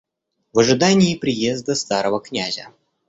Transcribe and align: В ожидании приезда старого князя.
В 0.51 0.57
ожидании 0.57 1.15
приезда 1.15 1.75
старого 1.75 2.19
князя. 2.21 2.71